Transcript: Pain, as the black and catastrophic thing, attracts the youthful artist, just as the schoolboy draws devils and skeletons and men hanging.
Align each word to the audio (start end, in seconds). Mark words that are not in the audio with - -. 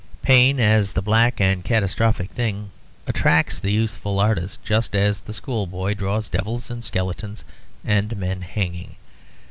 Pain, 0.23 0.59
as 0.59 0.93
the 0.93 1.01
black 1.03 1.39
and 1.39 1.63
catastrophic 1.63 2.31
thing, 2.31 2.71
attracts 3.05 3.59
the 3.59 3.69
youthful 3.71 4.19
artist, 4.19 4.63
just 4.63 4.95
as 4.95 5.19
the 5.19 5.31
schoolboy 5.31 5.93
draws 5.93 6.27
devils 6.27 6.71
and 6.71 6.83
skeletons 6.83 7.43
and 7.85 8.17
men 8.17 8.41
hanging. 8.41 8.95